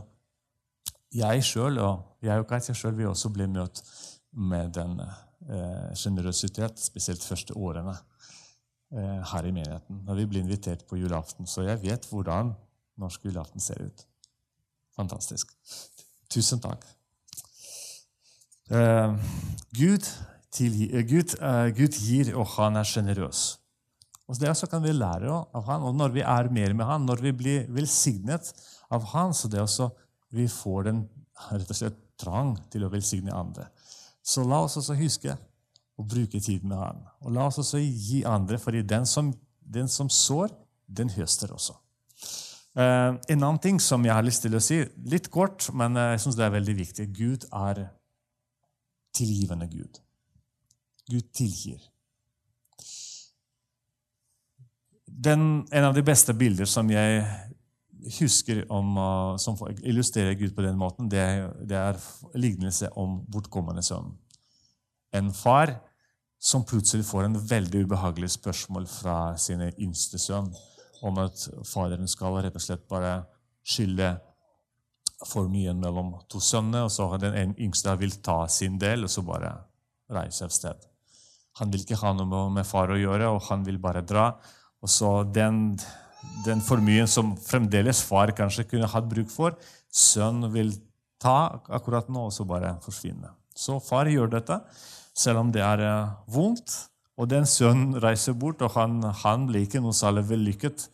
[1.14, 3.84] Jeg sjøl og jeg og Katja selv, vil også bli møtt
[4.32, 5.02] med den
[5.96, 7.96] sjenerøsitet, eh, spesielt første årene
[8.94, 10.04] eh, her i menigheten.
[10.06, 11.48] Når vi blir invitert på julaften.
[11.48, 12.54] Så jeg vet hvordan
[12.98, 14.06] norsk julaften ser ut.
[14.96, 15.52] Fantastisk.
[16.30, 16.86] Tusen takk.
[18.72, 19.18] Eh,
[19.78, 20.08] Gud,
[20.54, 23.44] tilgi, uh, Gud, uh, Gud, gir, og han er sjenerøs.
[24.30, 27.06] Og Det også kan vi lære av han, og når vi er mer med han,
[27.06, 28.54] når vi blir velsignet
[28.94, 29.90] av han, så det også
[30.34, 31.04] vi får den
[31.52, 33.68] rett og slett trang til å velsigne andre.
[34.24, 35.36] Så la oss også huske
[36.00, 37.02] å bruke tid med han.
[37.22, 40.54] Og la oss også gi andre, for den som, den som sår,
[40.88, 41.76] den høster også.
[42.74, 46.24] Uh, en annen ting som jeg har lyst til å si, litt kort, men jeg
[46.24, 47.86] syns det er veldig viktig Gud er
[49.14, 50.00] tilgivende Gud.
[51.14, 51.82] Gud tilgir.
[55.06, 57.22] Den, en av de beste bilder som jeg
[58.18, 61.24] husker om, uh, som illustrerer Gud på den måten, det,
[61.70, 62.02] det er
[62.36, 64.12] lignelse om bortkommende sønn.
[65.14, 65.78] En far
[66.44, 70.50] som plutselig får en veldig ubehagelig spørsmål fra sine yngste sønn
[71.04, 73.22] om at faderen skal rett og slett bare
[73.64, 74.16] skylde
[75.28, 79.24] formuen mellom to sønner, og så har den yngste vil ta sin del og så
[79.24, 79.54] bare
[80.12, 80.90] reise av sted.
[81.60, 84.32] Han vil ikke ha noe med far å gjøre, og han vil bare dra.
[84.84, 85.76] Og så den,
[86.48, 89.58] den formuen som fremdeles far kanskje kunne hatt bruk for,
[89.94, 90.74] sønn vil
[91.22, 93.32] ta akkurat nå, og så bare forsvinne.
[93.56, 94.58] Så far gjør dette,
[95.14, 96.74] selv om det er eh, vondt.
[97.14, 100.88] Og den sønnen reiser bort, og han, han blir ikke noe særlig vellykket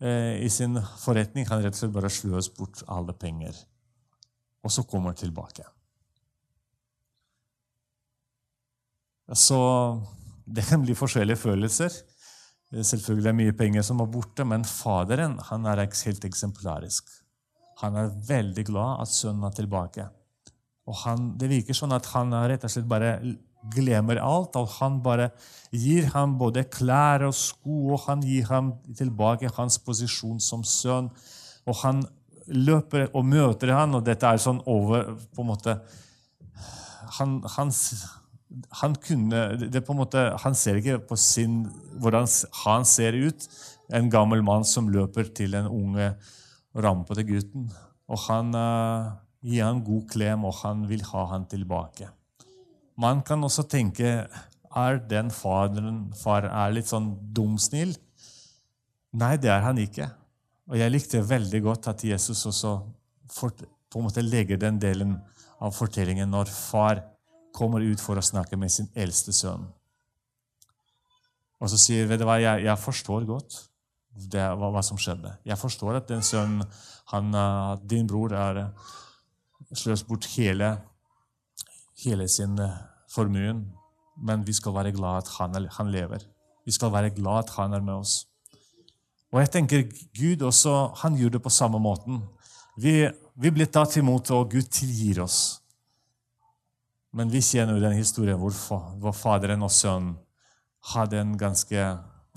[0.00, 1.44] eh, i sin forretning.
[1.50, 3.58] Han rett og slett bare sløs bort alle penger,
[4.64, 5.66] og så kommer han tilbake.
[9.32, 9.58] Så
[10.46, 11.92] det kan bli forskjellige følelser.
[12.72, 17.08] Selvfølgelig er det mye penger som er borte, men faderen han er helt eksemplarisk.
[17.82, 20.06] Han er veldig glad at sønnen er tilbake.
[20.86, 23.20] Og han, Det virker sånn at han rett og slett bare
[23.74, 24.56] glemmer alt.
[24.56, 25.30] og Han bare
[25.70, 31.10] gir ham både klær og sko, og han gir ham tilbake hans posisjon som sønn.
[31.66, 32.02] Og han
[32.46, 35.78] løper og møter han, og dette er sånn over på en måte
[37.18, 37.70] han, han
[38.82, 41.66] han kunne en måte, Han ser ikke på sin,
[42.00, 42.26] hvordan
[42.64, 43.48] han ser ut,
[43.92, 46.14] en gammel mann som løper til den unge,
[46.74, 47.70] rampete gutten.
[48.08, 49.12] Og han uh,
[49.44, 52.08] gir han god klem, og han vil ha han tilbake.
[52.96, 54.28] Man kan også tenke
[54.72, 57.92] er den faderen far er litt sånn dumsnill?
[59.12, 60.08] Nei, det er han ikke.
[60.72, 62.78] Og jeg likte veldig godt at Jesus også
[63.32, 65.18] for, på en måte legger den delen
[65.62, 67.02] av fortellingen når far
[67.54, 69.68] kommer ut for å snakke med sin eldste sønn.
[71.62, 73.60] Og så sier vet du hva, jeg, jeg forstår godt
[74.12, 75.30] det, hva, hva, som skjedde.
[75.46, 76.64] Jeg forstår at den sønnen,
[77.12, 78.90] han, uh, din bror, er uh,
[79.78, 80.74] sløst bort hele,
[82.02, 83.64] hele sin uh, formuen.
[84.22, 86.26] Men vi skal være glad at han, han, lever.
[86.66, 88.26] Vi skal være glad at han er med oss.
[89.32, 89.86] Og jeg tenker
[90.18, 92.20] Gud også, han gjør det på samme måten.
[92.76, 93.06] Vi,
[93.40, 95.61] vi blir tatt imot, og Gud tilgir oss.
[97.12, 98.54] Men vi kjenner jo den historien hvor,
[99.00, 100.16] hvor faderen og sønnen
[100.92, 101.82] hadde en ganske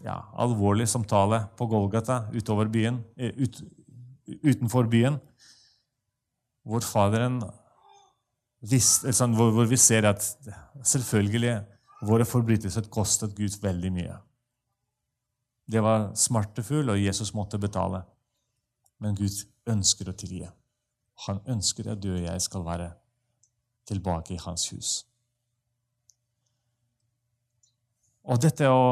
[0.03, 3.61] ja, alvorlig samtale på Golgata utover byen, eh, ut,
[4.43, 5.17] utenfor byen,
[6.65, 7.39] hvor faderen
[8.65, 10.25] visste, sånn, hvor, hvor, vi ser at
[10.83, 11.55] selvfølgelig
[12.05, 14.19] våre forbrytelser kostet Gud veldig mye.
[15.65, 18.03] Det var smertefullt, og Jesus måtte betale.
[19.01, 19.33] Men Gud
[19.69, 20.45] ønsker å tilgi.
[21.25, 22.91] Han ønsker at du og jeg skal være
[23.87, 24.93] tilbake i hans hus.
[28.25, 28.85] Og dette å,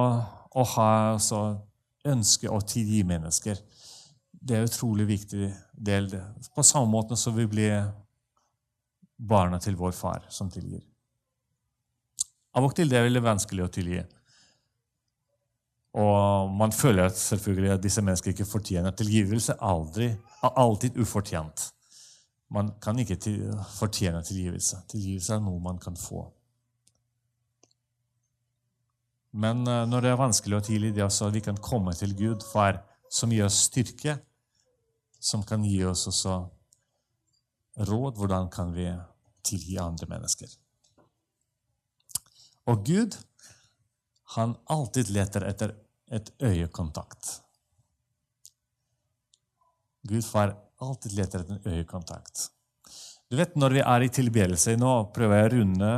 [0.53, 1.41] å ha altså,
[2.05, 3.57] ønske å tilgi mennesker,
[4.43, 6.09] det er en utrolig viktig del.
[6.53, 7.87] På samme måte som vi blir
[9.17, 10.83] barna til vår far, som tilgir.
[12.53, 14.03] Av og til det er veldig vanskelig å tilgi.
[15.97, 19.55] Og man føler selvfølgelig at disse menneskene ikke fortjener tilgivelse.
[19.61, 21.69] Aldri, alltid ufortjent.
[22.53, 23.17] Man kan ikke
[23.73, 24.83] fortjene tilgivelse.
[24.91, 26.27] Tilgivelse er noe man kan få.
[29.33, 31.95] Men eh, når det er vanskelig å tidlig, det er også at vi kan komme
[31.97, 34.19] til Gud, far, som gir oss styrke,
[35.23, 36.37] som kan gi oss også
[37.89, 38.85] råd hvordan kan vi
[39.45, 40.51] tilgi andre mennesker.
[42.69, 43.17] Og Gud,
[44.37, 45.73] han alltid leter etter
[46.13, 47.39] et øyekontakt.
[50.07, 52.49] Gud far alltid leter etter en øyekontakt.
[53.31, 55.93] Du vet, Når vi er i tilbedelse Nå prøver jeg å runde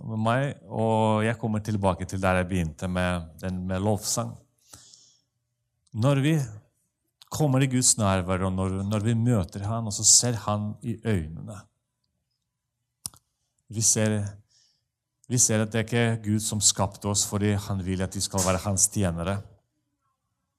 [0.00, 4.30] med meg, og jeg kommer tilbake til der jeg begynte, med, den med lovsang.
[5.92, 6.36] Når vi
[7.28, 10.96] kommer i Guds nærvær, og når, når vi møter Han, og så ser Han i
[11.04, 11.58] øynene
[13.70, 14.16] vi ser,
[15.30, 18.22] vi ser at det ikke er Gud som skapte oss fordi Han vil at vi
[18.24, 19.36] skal være Hans tjenere,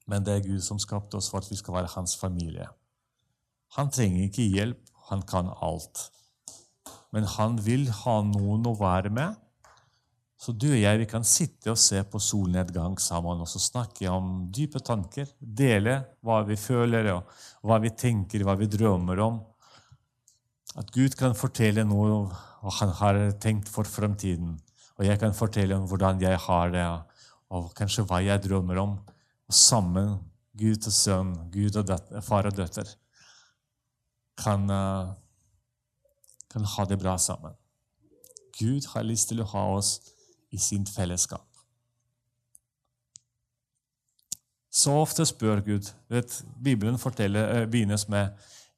[0.07, 2.69] men det er Gud som skapte oss for at vi skal være Hans familie.
[3.77, 6.09] Han trenger ikke hjelp, han kan alt.
[7.11, 9.37] Men han vil ha noen å være med.
[10.41, 14.09] Så du og jeg vi kan sitte og se på solnedgang sammen og så snakke
[14.09, 15.29] om dype tanker.
[15.37, 19.37] Dele hva vi føler, og hva vi tenker, hva vi drømmer om.
[20.81, 22.23] At Gud kan fortelle noe
[22.63, 24.55] hva han har tenkt for fremtiden.
[24.97, 26.87] Og jeg kan fortelle om hvordan jeg har det,
[27.53, 28.97] og kanskje hva jeg drømmer om.
[29.45, 30.15] Og sammen,
[30.57, 32.89] Gud og sønn, Gud og datter, far og døtter,
[34.41, 35.13] kan, uh,
[36.51, 37.53] kan ha det bra sammen.
[38.59, 39.99] Gud har lyst til å ha oss
[40.51, 41.47] i sin fellesskap.
[44.71, 48.29] Så ofte spør Gud vet, Bibelen uh, begynnes med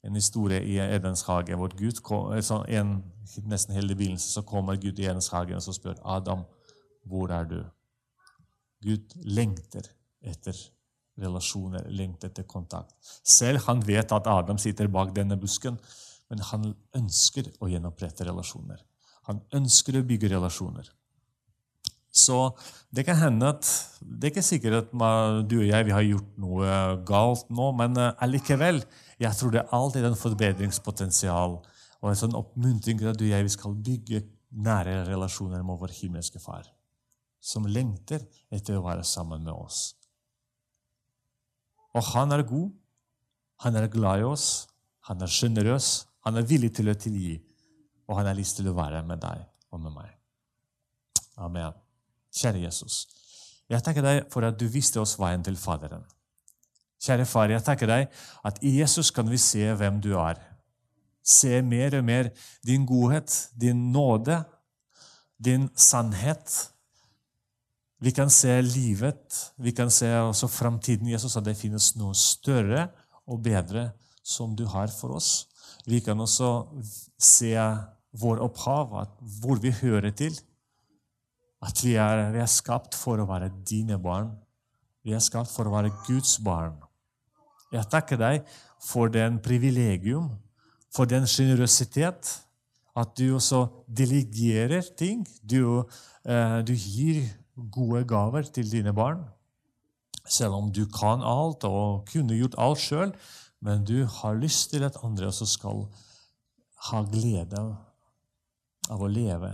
[0.04, 1.56] en historie i Edens hage.
[1.56, 2.00] hvor Gud
[2.68, 3.04] en,
[3.44, 6.44] Nesten hele begynnelsen så kommer Gud i Edens hage og spør Adam,
[7.04, 7.64] hvor er du?
[8.82, 9.88] Gud lengter
[10.20, 10.73] etter
[11.20, 12.94] relasjoner, lengter etter kontakt.
[13.22, 15.78] Selv han vet at Adam sitter bak denne busken,
[16.30, 18.80] men han ønsker å gjenopprette relasjoner.
[19.28, 20.90] Han ønsker å bygge relasjoner.
[22.14, 22.38] Så
[22.94, 23.66] det kan hende at
[23.98, 24.92] Det er ikke sikkert at
[25.50, 26.68] du og jeg har gjort noe
[27.06, 28.84] galt nå, men eh, allikevel
[29.18, 33.32] jeg tror det er alltid en forbedringspotensial og en sånn oppmuntring til at du og
[33.32, 34.22] jeg vi skal bygge
[34.54, 36.66] nære relasjoner med vår himmelske Far,
[37.40, 38.22] som lengter
[38.54, 39.94] etter å være sammen med oss.
[41.94, 42.70] Og han er god,
[43.62, 44.66] han er glad i oss,
[45.08, 47.36] han er sjenerøs, han er villig til å tilgi,
[48.08, 50.10] og han har lyst til å være med deg og med meg.
[51.38, 51.76] Amen.
[52.34, 53.04] Kjære Jesus,
[53.70, 56.02] jeg takker deg for at du viste oss veien til Faderen.
[57.04, 60.40] Kjære Far, jeg takker deg at i Jesus kan vi se hvem du er.
[61.24, 62.30] Se mer og mer
[62.66, 64.42] din godhet, din nåde,
[65.38, 66.73] din sannhet.
[68.04, 72.90] Vi kan se livet, vi kan se også framtiden, Jesus, at det finnes noe større
[73.24, 73.86] og bedre
[74.20, 75.46] som du har for oss.
[75.88, 76.50] Vi kan også
[77.16, 77.54] se
[78.20, 78.92] vår opphav,
[79.40, 80.36] hvor vi hører til.
[81.64, 84.34] At vi er, vi er skapt for å være dine barn.
[85.04, 86.76] Vi er skapt for å være Guds barn.
[87.72, 88.44] Jeg takker deg
[88.84, 90.28] for den privilegium,
[90.94, 92.34] for den sjenerøsitet,
[92.94, 95.24] at du også delegerer ting.
[95.42, 95.82] Du,
[96.28, 99.24] eh, du, gir gode gaver til dine barn.
[100.24, 103.14] Selv om du kan alt og kunne gjort alt sjøl,
[103.64, 105.86] men du har lyst til at andre også skal
[106.90, 107.60] ha glede
[108.92, 109.52] av å leve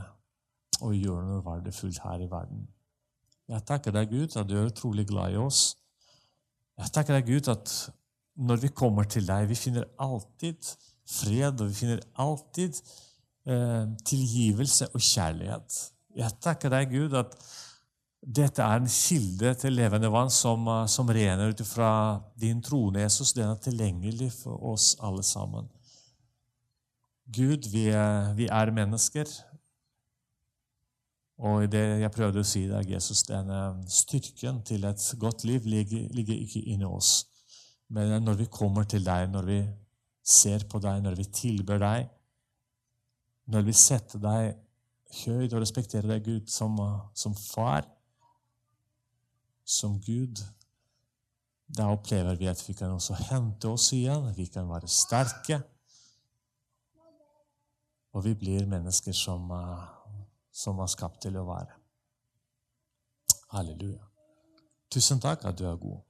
[0.81, 2.65] og gjøre noe verdifullt her i verden.
[3.51, 5.75] Jeg takker deg, Gud, at du er utrolig glad i oss.
[6.79, 7.73] Jeg takker deg, Gud, at
[8.41, 10.71] når vi kommer til deg, vi finner alltid
[11.11, 12.79] fred, og vi finner alltid
[13.51, 15.81] eh, tilgivelse og kjærlighet.
[16.17, 17.35] Jeg takker deg, Gud, at
[18.21, 23.01] dette er en kilde til levende vann som, eh, som renner ut fra din trone,
[23.01, 23.33] Jesus.
[23.33, 25.69] Den er tilgjengelig for oss alle sammen.
[27.33, 27.91] Gud, vi
[28.37, 29.27] vi er mennesker.
[31.39, 36.09] Og det jeg prøvde å si deg, Jesus, denne styrken til et godt liv ligger,
[36.13, 37.27] ligger ikke inni oss.
[37.89, 39.61] Men når vi kommer til deg, når vi
[40.23, 42.11] ser på deg, når vi tilber deg,
[43.51, 44.53] når vi setter deg
[45.25, 46.77] høyt og respekterer deg, Gud, som,
[47.15, 47.89] som far,
[49.71, 50.43] som Gud,
[51.71, 55.61] da opplever vi at vi kan også hente oss igjen, vi kan være sterke.
[58.11, 59.53] Og vi blir mennesker som
[60.53, 61.77] som er skapt til å være.
[63.55, 64.03] Halleluja.
[64.91, 66.01] Tusen takk at du er god.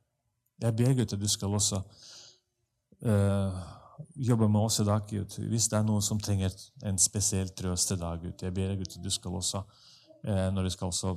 [0.60, 3.60] Jeg ber Gud at du skal også uh,
[4.16, 5.36] jobbe med oss i dag, Gud.
[5.48, 6.56] Hvis det er noen som trenger
[6.88, 8.36] en spesiell trøst i dag, Gud.
[8.42, 9.62] Jeg ber Gud at du skal også,
[10.24, 11.14] uh, når du skal også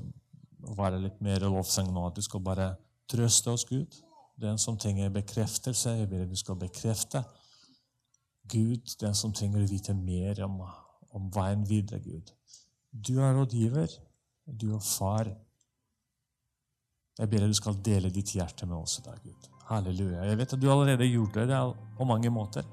[0.78, 2.74] være litt mer lovsang nå, at du skal bare
[3.10, 4.00] trøste oss, Gud.
[4.40, 7.24] Den som trenger bekreftelse, jeg ber at du skal bekrefte.
[8.50, 10.62] Gud, den som trenger å vite mer om,
[11.16, 12.34] om veien videre, Gud.
[12.94, 13.92] Du er rådgiver.
[14.46, 15.30] Du er far.
[17.20, 19.50] Jeg ber deg du skal dele ditt hjerte med oss i dag, Gud.
[19.70, 20.26] Halleluja.
[20.28, 21.62] Jeg vet at du allerede gjorde det
[21.98, 22.68] på mange måter.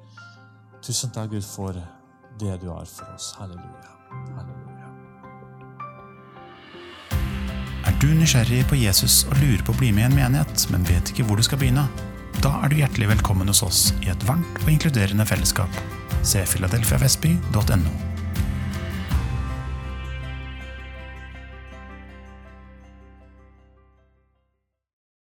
[0.83, 1.77] Tusen takk, Gud, for
[2.41, 3.35] det du har for oss.
[3.39, 3.95] Halleluja.
[4.11, 4.60] Halleluja.
[8.01, 11.13] Du nysgjerrig på Jesus og lurer på å bli med i en menighet, men vet
[11.13, 11.85] ikke hvor du skal begynne?
[12.41, 15.83] Da er du hjertelig velkommen hos oss i et varmt og inkluderende fellesskap.
[16.25, 18.10] Se philadelphiavestby.no.